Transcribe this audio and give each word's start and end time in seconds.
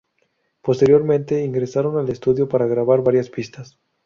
Posteriormente, 0.63 1.43
ingresaron 1.43 1.95
al 1.99 2.09
estudio 2.09 2.49
para 2.49 2.65
grabar 2.65 3.03
varias 3.03 3.29
pistas. 3.29 3.77